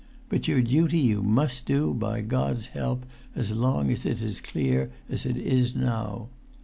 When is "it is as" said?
4.03-4.41